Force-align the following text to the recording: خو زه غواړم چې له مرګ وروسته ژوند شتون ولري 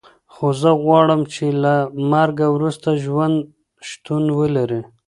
خو 0.33 0.47
زه 0.61 0.71
غواړم 0.83 1.21
چې 1.33 1.45
له 1.63 1.75
مرګ 2.11 2.37
وروسته 2.55 2.89
ژوند 3.03 3.35
شتون 3.89 4.23
ولري 4.39 4.81